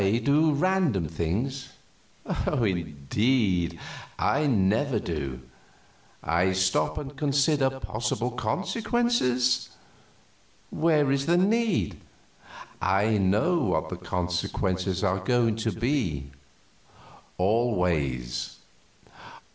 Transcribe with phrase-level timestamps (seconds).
[0.03, 1.69] I do random things?
[2.47, 3.79] Indeed,
[4.17, 5.41] I never do.
[6.23, 9.69] I stop and consider possible consequences?
[10.71, 12.01] Where is the need?
[12.81, 16.31] I know what the consequences are going to be
[17.37, 18.55] always."